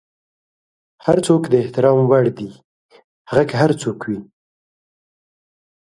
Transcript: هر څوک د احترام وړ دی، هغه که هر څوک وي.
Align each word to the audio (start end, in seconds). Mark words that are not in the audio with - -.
هر 1.05 1.17
څوک 1.27 1.41
د 1.47 1.53
احترام 1.63 1.99
وړ 2.09 2.25
دی، 2.37 2.49
هغه 3.29 3.43
که 3.49 3.55
هر 3.61 3.71
څوک 3.81 3.99
وي. 4.09 4.19